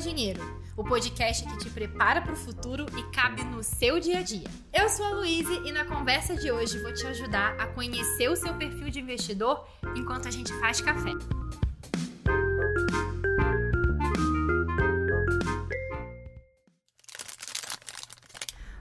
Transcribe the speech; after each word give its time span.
Dinheiro, 0.00 0.40
o 0.78 0.82
podcast 0.82 1.46
que 1.46 1.58
te 1.58 1.68
prepara 1.68 2.22
para 2.22 2.32
o 2.32 2.36
futuro 2.36 2.86
e 2.96 3.02
cabe 3.14 3.44
no 3.44 3.62
seu 3.62 4.00
dia 4.00 4.20
a 4.20 4.22
dia. 4.22 4.48
Eu 4.72 4.88
sou 4.88 5.04
a 5.04 5.10
Luíse 5.10 5.52
e 5.62 5.70
na 5.70 5.84
conversa 5.84 6.34
de 6.34 6.50
hoje 6.50 6.80
vou 6.82 6.94
te 6.94 7.06
ajudar 7.06 7.54
a 7.60 7.66
conhecer 7.66 8.30
o 8.30 8.34
seu 8.34 8.54
perfil 8.54 8.88
de 8.88 8.98
investidor 8.98 9.68
enquanto 9.94 10.26
a 10.26 10.30
gente 10.30 10.58
faz 10.58 10.80
café. 10.80 11.10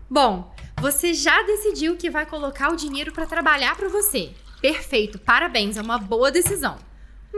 Bom, 0.10 0.56
você 0.80 1.14
já 1.14 1.44
decidiu 1.44 1.98
que 1.98 2.10
vai 2.10 2.26
colocar 2.26 2.72
o 2.72 2.78
dinheiro 2.78 3.12
para 3.12 3.26
trabalhar 3.26 3.76
para 3.76 3.90
você. 3.90 4.34
Perfeito, 4.62 5.20
parabéns, 5.20 5.76
é 5.76 5.82
uma 5.82 5.98
boa 5.98 6.32
decisão. 6.32 6.78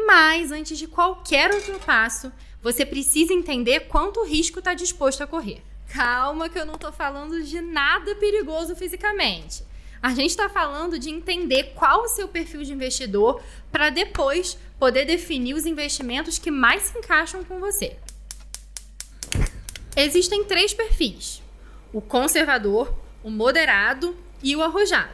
Mas 0.06 0.52
antes 0.52 0.78
de 0.78 0.88
qualquer 0.88 1.52
outro 1.52 1.78
passo, 1.80 2.32
você 2.62 2.86
precisa 2.86 3.34
entender 3.34 3.82
quanto 3.82 4.24
risco 4.24 4.60
está 4.60 4.74
disposto 4.74 5.22
a 5.22 5.28
correr. 5.28 5.62
Calma, 5.88 6.48
que 6.48 6.58
eu 6.58 6.66
não 6.66 6.76
estou 6.76 6.92
falando 6.92 7.44
de 7.44 7.60
nada 7.60 8.16
perigoso 8.16 8.76
fisicamente. 8.76 9.64
A 10.02 10.14
gente 10.14 10.32
está 10.32 10.50
falando 10.50 10.98
de 10.98 11.10
entender 11.10 11.74
qual 11.76 12.04
o 12.04 12.08
seu 12.08 12.28
perfil 12.28 12.64
de 12.64 12.74
investidor 12.74 13.42
para 13.72 13.90
depois 13.90 14.58
poder 14.80 15.06
definir 15.06 15.54
os 15.54 15.66
investimentos 15.66 16.40
que 16.40 16.50
mais 16.50 16.84
se 16.84 16.98
encaixam 16.98 17.44
com 17.44 17.60
você. 17.60 17.98
Existem 19.96 20.44
três 20.46 20.74
perfis: 20.74 21.42
o 21.94 22.02
conservador, 22.02 22.94
o 23.24 23.30
moderado 23.30 24.16
e 24.42 24.56
o 24.56 24.64
arrojado. 24.64 25.12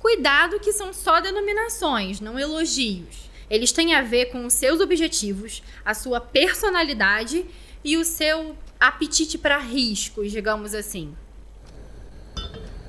Cuidado 0.00 0.60
que 0.60 0.72
são 0.72 0.92
só 0.92 1.20
denominações, 1.20 2.20
não 2.20 2.38
elogios. 2.38 3.27
Eles 3.50 3.72
têm 3.72 3.94
a 3.94 4.02
ver 4.02 4.26
com 4.26 4.44
os 4.44 4.52
seus 4.52 4.80
objetivos, 4.80 5.62
a 5.84 5.94
sua 5.94 6.20
personalidade 6.20 7.46
e 7.82 7.96
o 7.96 8.04
seu 8.04 8.56
apetite 8.78 9.38
para 9.38 9.58
riscos, 9.58 10.30
digamos 10.30 10.74
assim. 10.74 11.16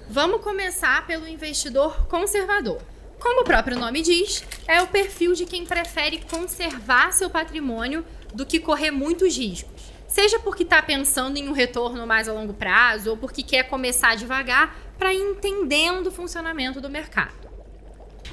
Vamos 0.09 0.41
começar 0.41 1.05
pelo 1.05 1.27
investidor 1.27 2.07
conservador. 2.07 2.81
Como 3.19 3.41
o 3.41 3.45
próprio 3.45 3.77
nome 3.77 4.01
diz, 4.01 4.43
é 4.67 4.81
o 4.81 4.87
perfil 4.87 5.33
de 5.33 5.45
quem 5.45 5.65
prefere 5.65 6.19
conservar 6.29 7.11
seu 7.11 7.29
patrimônio 7.29 8.05
do 8.33 8.45
que 8.45 8.59
correr 8.59 8.91
muitos 8.91 9.37
riscos. 9.37 9.91
Seja 10.07 10.39
porque 10.39 10.63
está 10.63 10.81
pensando 10.81 11.37
em 11.37 11.47
um 11.47 11.51
retorno 11.51 12.07
mais 12.07 12.27
a 12.27 12.33
longo 12.33 12.53
prazo 12.53 13.11
ou 13.11 13.17
porque 13.17 13.43
quer 13.43 13.63
começar 13.63 14.15
devagar 14.15 14.75
para 14.97 15.13
ir 15.13 15.21
entendendo 15.21 16.07
o 16.07 16.11
funcionamento 16.11 16.81
do 16.81 16.89
mercado. 16.89 17.48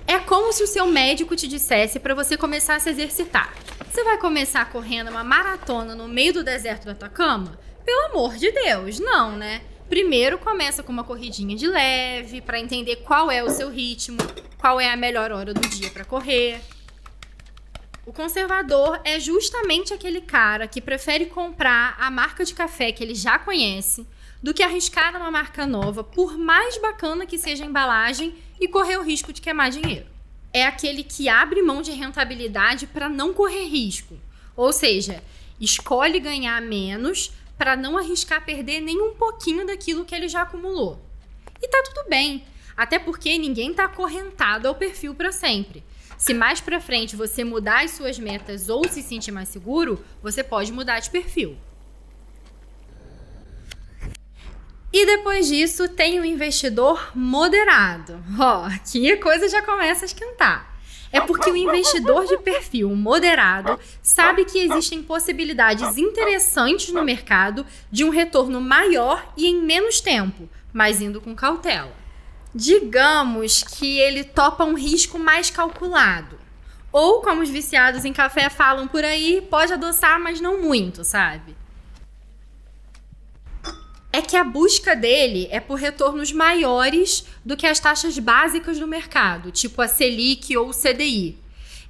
É 0.08 0.20
como 0.20 0.52
se 0.52 0.62
o 0.62 0.68
seu 0.68 0.86
médico 0.86 1.34
te 1.34 1.48
dissesse 1.48 1.98
para 1.98 2.14
você 2.14 2.36
começar 2.36 2.76
a 2.76 2.80
se 2.80 2.88
exercitar. 2.88 3.52
Você 3.90 4.04
vai 4.04 4.16
começar 4.18 4.70
correndo 4.70 5.10
uma 5.10 5.24
maratona 5.24 5.96
no 5.96 6.06
meio 6.06 6.32
do 6.32 6.44
deserto 6.44 6.84
da 6.84 6.92
Atacama? 6.92 7.58
Pelo 7.84 8.06
amor 8.06 8.36
de 8.36 8.52
Deus, 8.52 9.00
não, 9.00 9.36
né? 9.36 9.62
Primeiro 9.88 10.38
começa 10.38 10.82
com 10.82 10.92
uma 10.92 11.02
corridinha 11.02 11.56
de 11.56 11.66
leve 11.66 12.40
para 12.40 12.60
entender 12.60 12.96
qual 12.96 13.30
é 13.32 13.42
o 13.42 13.50
seu 13.50 13.68
ritmo, 13.68 14.18
qual 14.58 14.80
é 14.80 14.92
a 14.92 14.96
melhor 14.96 15.32
hora 15.32 15.52
do 15.52 15.68
dia 15.68 15.90
para 15.90 16.04
correr. 16.04 16.60
O 18.06 18.12
conservador 18.12 19.00
é 19.02 19.18
justamente 19.18 19.92
aquele 19.92 20.20
cara 20.20 20.68
que 20.68 20.80
prefere 20.80 21.26
comprar 21.26 21.96
a 21.98 22.08
marca 22.08 22.44
de 22.44 22.54
café 22.54 22.92
que 22.92 23.02
ele 23.02 23.16
já 23.16 23.36
conhece 23.36 24.06
do 24.40 24.54
que 24.54 24.62
arriscar 24.62 25.12
numa 25.12 25.28
marca 25.28 25.66
nova, 25.66 26.04
por 26.04 26.38
mais 26.38 26.78
bacana 26.78 27.26
que 27.26 27.36
seja 27.36 27.64
a 27.64 27.66
embalagem 27.66 28.32
e 28.60 28.68
correr 28.68 28.96
o 28.96 29.02
risco 29.02 29.32
de 29.32 29.40
queimar 29.40 29.70
dinheiro. 29.70 30.06
É 30.52 30.64
aquele 30.64 31.02
que 31.02 31.28
abre 31.28 31.60
mão 31.62 31.82
de 31.82 31.90
rentabilidade 31.90 32.86
para 32.86 33.08
não 33.08 33.34
correr 33.34 33.64
risco. 33.64 34.16
Ou 34.54 34.72
seja, 34.72 35.20
escolhe 35.60 36.20
ganhar 36.20 36.62
menos 36.62 37.32
para 37.58 37.74
não 37.74 37.98
arriscar 37.98 38.44
perder 38.44 38.80
nem 38.80 39.02
um 39.02 39.16
pouquinho 39.16 39.66
daquilo 39.66 40.04
que 40.04 40.14
ele 40.14 40.28
já 40.28 40.42
acumulou. 40.42 41.04
E 41.60 41.66
tá 41.66 41.82
tudo 41.82 42.08
bem, 42.08 42.44
até 42.76 43.00
porque 43.00 43.36
ninguém 43.36 43.72
está 43.72 43.86
acorrentado 43.86 44.68
ao 44.68 44.76
perfil 44.76 45.12
para 45.12 45.32
sempre. 45.32 45.82
Se 46.18 46.32
mais 46.32 46.60
para 46.60 46.80
frente 46.80 47.16
você 47.16 47.44
mudar 47.44 47.84
as 47.84 47.92
suas 47.92 48.18
metas 48.18 48.68
ou 48.68 48.88
se 48.88 49.02
sentir 49.02 49.32
mais 49.32 49.48
seguro, 49.48 50.02
você 50.22 50.42
pode 50.42 50.72
mudar 50.72 51.00
de 51.00 51.10
perfil. 51.10 51.56
E 54.92 55.04
depois 55.04 55.46
disso 55.46 55.88
tem 55.88 56.18
o 56.18 56.24
investidor 56.24 57.12
moderado. 57.14 58.18
Ó, 58.38 58.62
oh, 58.62 59.12
a 59.12 59.22
coisa 59.22 59.48
já 59.48 59.60
começa 59.60 60.04
a 60.04 60.06
esquentar. 60.06 60.74
É 61.12 61.20
porque 61.20 61.50
o 61.50 61.56
investidor 61.56 62.26
de 62.26 62.38
perfil 62.38 62.94
moderado 62.94 63.78
sabe 64.02 64.44
que 64.44 64.58
existem 64.58 65.02
possibilidades 65.02 65.96
interessantes 65.96 66.92
no 66.92 67.04
mercado 67.04 67.64
de 67.90 68.04
um 68.04 68.10
retorno 68.10 68.60
maior 68.60 69.32
e 69.36 69.46
em 69.46 69.62
menos 69.62 70.00
tempo, 70.00 70.48
mas 70.72 71.00
indo 71.00 71.20
com 71.20 71.34
cautela. 71.34 72.05
Digamos 72.56 73.62
que 73.62 73.98
ele 73.98 74.24
topa 74.24 74.64
um 74.64 74.74
risco 74.74 75.18
mais 75.18 75.50
calculado. 75.50 76.38
Ou, 76.90 77.20
como 77.20 77.42
os 77.42 77.50
viciados 77.50 78.06
em 78.06 78.12
café 78.14 78.48
falam 78.48 78.88
por 78.88 79.04
aí, 79.04 79.46
pode 79.50 79.74
adoçar, 79.74 80.18
mas 80.18 80.40
não 80.40 80.62
muito, 80.62 81.04
sabe? 81.04 81.54
é 84.16 84.22
que 84.22 84.34
a 84.34 84.42
busca 84.42 84.96
dele 84.96 85.46
é 85.50 85.60
por 85.60 85.78
retornos 85.78 86.32
maiores 86.32 87.26
do 87.44 87.54
que 87.54 87.66
as 87.66 87.78
taxas 87.78 88.18
básicas 88.18 88.78
do 88.78 88.86
mercado, 88.86 89.52
tipo 89.52 89.82
a 89.82 89.88
Selic 89.88 90.56
ou 90.56 90.70
o 90.70 90.74
CDI. 90.74 91.38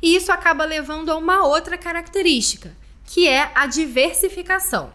E 0.02 0.16
isso 0.16 0.32
acaba 0.32 0.64
levando 0.64 1.10
a 1.10 1.16
uma 1.16 1.46
outra 1.46 1.78
característica, 1.78 2.76
que 3.04 3.28
é 3.28 3.52
a 3.54 3.68
diversificação. 3.68 4.92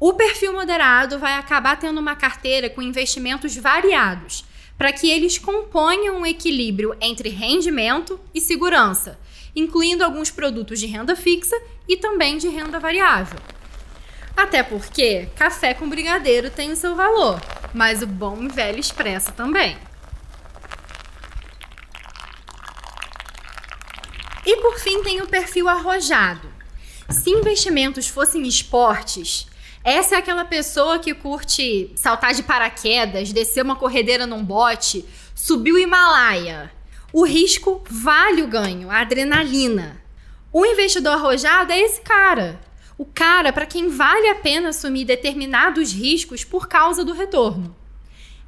O 0.00 0.14
perfil 0.14 0.52
moderado 0.52 1.20
vai 1.20 1.34
acabar 1.34 1.78
tendo 1.78 2.00
uma 2.00 2.16
carteira 2.16 2.68
com 2.68 2.82
investimentos 2.82 3.56
variados, 3.56 4.44
para 4.78 4.92
que 4.92 5.10
eles 5.10 5.36
componham 5.36 6.20
um 6.20 6.24
equilíbrio 6.24 6.96
entre 7.00 7.28
rendimento 7.28 8.18
e 8.32 8.40
segurança, 8.40 9.18
incluindo 9.54 10.04
alguns 10.04 10.30
produtos 10.30 10.78
de 10.78 10.86
renda 10.86 11.16
fixa 11.16 11.60
e 11.88 11.96
também 11.96 12.38
de 12.38 12.48
renda 12.48 12.78
variável. 12.78 13.40
Até 14.36 14.62
porque 14.62 15.28
café 15.34 15.74
com 15.74 15.88
brigadeiro 15.88 16.48
tem 16.48 16.70
o 16.70 16.76
seu 16.76 16.94
valor, 16.94 17.40
mas 17.74 18.02
o 18.02 18.06
bom 18.06 18.44
e 18.44 18.48
velho 18.48 18.78
expresso 18.78 19.32
também. 19.32 19.76
E 24.46 24.56
por 24.58 24.78
fim 24.78 25.02
tem 25.02 25.20
o 25.20 25.26
perfil 25.26 25.68
arrojado. 25.68 26.48
Se 27.10 27.30
investimentos 27.30 28.06
fossem 28.06 28.46
esportes, 28.46 29.48
essa 29.84 30.16
é 30.16 30.18
aquela 30.18 30.44
pessoa 30.44 30.98
que 30.98 31.14
curte 31.14 31.92
saltar 31.96 32.34
de 32.34 32.42
paraquedas, 32.42 33.32
descer 33.32 33.62
uma 33.62 33.76
corredeira 33.76 34.26
num 34.26 34.44
bote, 34.44 35.04
subir 35.34 35.72
o 35.72 35.78
Himalaia. 35.78 36.70
O 37.12 37.24
risco 37.24 37.82
vale 37.88 38.42
o 38.42 38.48
ganho, 38.48 38.90
a 38.90 39.00
adrenalina. 39.00 40.02
O 40.52 40.64
investidor 40.66 41.14
arrojado 41.14 41.72
é 41.72 41.80
esse 41.80 42.00
cara 42.00 42.60
o 42.98 43.04
cara 43.04 43.52
para 43.52 43.64
quem 43.64 43.88
vale 43.88 44.28
a 44.28 44.34
pena 44.34 44.70
assumir 44.70 45.04
determinados 45.04 45.92
riscos 45.92 46.44
por 46.44 46.68
causa 46.68 47.04
do 47.04 47.12
retorno. 47.12 47.74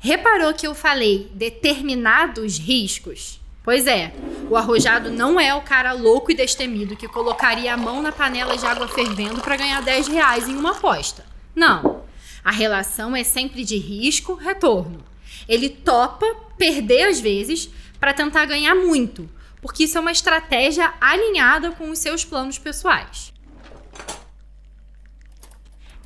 Reparou 0.01 0.53
que 0.53 0.67
eu 0.67 0.75
falei 0.75 1.31
determinados 1.33 2.59
riscos? 2.59 3.40
Pois 3.63 3.87
é, 3.87 4.13
o 4.49 4.57
arrojado 4.57 5.11
não 5.11 5.39
é 5.39 5.55
o 5.55 5.61
cara 5.61 5.93
louco 5.93 6.33
e 6.33 6.35
destemido 6.35 6.97
que 6.97 7.07
colocaria 7.07 7.75
a 7.75 7.77
mão 7.77 8.01
na 8.01 8.11
panela 8.11 8.57
de 8.57 8.65
água 8.67 8.89
fervendo 8.89 9.41
para 9.43 9.57
ganhar 9.57 9.83
10 9.83 10.09
reais 10.09 10.49
em 10.49 10.57
uma 10.57 10.73
aposta. 10.73 11.27
Não. 11.55 12.03
A 12.43 12.51
relação 12.51 13.15
é 13.15 13.23
sempre 13.23 13.65
de 13.65 13.77
risco-retorno. 13.77 15.05
Ele 15.47 15.69
topa 15.69 16.27
perder 16.57 17.09
às 17.09 17.21
vezes 17.21 17.69
para 17.99 18.15
tentar 18.15 18.47
ganhar 18.47 18.75
muito, 18.75 19.29
porque 19.61 19.85
isso 19.85 19.99
é 19.99 20.01
uma 20.01 20.13
estratégia 20.13 20.95
alinhada 20.99 21.71
com 21.73 21.91
os 21.91 21.99
seus 21.99 22.25
planos 22.25 22.59
pessoais. 22.59 23.31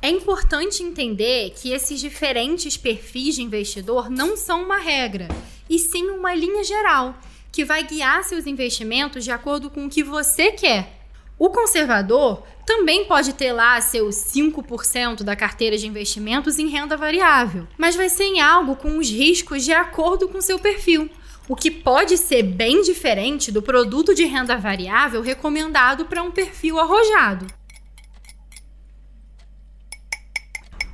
É 0.01 0.09
importante 0.09 0.83
entender 0.83 1.51
que 1.51 1.71
esses 1.71 2.01
diferentes 2.01 2.75
perfis 2.75 3.35
de 3.35 3.41
investidor 3.41 4.09
não 4.09 4.35
são 4.35 4.63
uma 4.63 4.77
regra, 4.77 5.29
e 5.69 5.79
sim 5.79 6.09
uma 6.09 6.35
linha 6.35 6.63
geral 6.63 7.15
que 7.55 7.63
vai 7.63 7.85
guiar 7.85 8.21
seus 8.25 8.45
investimentos 8.45 9.23
de 9.23 9.31
acordo 9.31 9.69
com 9.69 9.85
o 9.85 9.89
que 9.89 10.03
você 10.03 10.51
quer. 10.51 10.99
O 11.39 11.49
conservador 11.49 12.43
também 12.65 13.05
pode 13.05 13.31
ter 13.31 13.53
lá 13.53 13.79
seus 13.79 14.15
5% 14.15 15.23
da 15.23 15.37
carteira 15.37 15.77
de 15.77 15.87
investimentos 15.87 16.59
em 16.59 16.67
renda 16.67 16.97
variável, 16.97 17.65
mas 17.77 17.95
vai 17.95 18.09
ser 18.09 18.25
em 18.25 18.41
algo 18.41 18.75
com 18.75 18.97
os 18.97 19.09
riscos 19.09 19.63
de 19.63 19.71
acordo 19.71 20.27
com 20.27 20.41
seu 20.41 20.59
perfil, 20.59 21.09
o 21.47 21.55
que 21.55 21.71
pode 21.71 22.17
ser 22.17 22.43
bem 22.43 22.81
diferente 22.81 23.53
do 23.53 23.61
produto 23.61 24.13
de 24.13 24.25
renda 24.25 24.57
variável 24.57 25.21
recomendado 25.21 26.03
para 26.03 26.21
um 26.21 26.31
perfil 26.31 26.77
arrojado. 26.77 27.47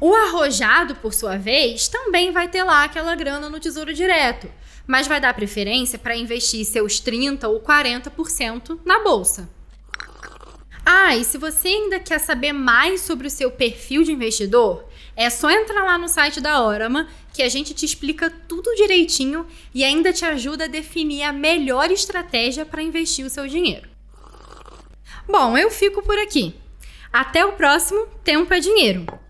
O 0.01 0.15
arrojado, 0.15 0.95
por 0.95 1.13
sua 1.13 1.37
vez, 1.37 1.87
também 1.87 2.31
vai 2.31 2.47
ter 2.47 2.63
lá 2.63 2.85
aquela 2.85 3.13
grana 3.13 3.51
no 3.51 3.59
Tesouro 3.59 3.93
Direto, 3.93 4.51
mas 4.87 5.05
vai 5.05 5.21
dar 5.21 5.31
preferência 5.35 5.99
para 5.99 6.17
investir 6.17 6.65
seus 6.65 6.99
30 6.99 7.47
ou 7.47 7.59
40% 7.61 8.79
na 8.83 9.03
bolsa. 9.03 9.47
Ah, 10.83 11.15
e 11.15 11.23
se 11.23 11.37
você 11.37 11.67
ainda 11.67 11.99
quer 11.99 12.17
saber 12.17 12.51
mais 12.51 13.01
sobre 13.01 13.27
o 13.27 13.29
seu 13.29 13.51
perfil 13.51 14.01
de 14.01 14.11
investidor, 14.11 14.85
é 15.15 15.29
só 15.29 15.51
entrar 15.51 15.83
lá 15.83 15.99
no 15.99 16.09
site 16.09 16.41
da 16.41 16.65
Orama 16.65 17.07
que 17.31 17.43
a 17.43 17.49
gente 17.49 17.71
te 17.75 17.85
explica 17.85 18.33
tudo 18.47 18.73
direitinho 18.73 19.45
e 19.71 19.83
ainda 19.83 20.11
te 20.11 20.25
ajuda 20.25 20.63
a 20.63 20.67
definir 20.67 21.21
a 21.21 21.31
melhor 21.31 21.91
estratégia 21.91 22.65
para 22.65 22.81
investir 22.81 23.23
o 23.23 23.29
seu 23.29 23.47
dinheiro. 23.47 23.87
Bom, 25.29 25.55
eu 25.55 25.69
fico 25.69 26.01
por 26.01 26.17
aqui. 26.17 26.55
Até 27.13 27.45
o 27.45 27.51
próximo 27.51 28.07
Tempo 28.23 28.51
é 28.51 28.59
Dinheiro. 28.59 29.20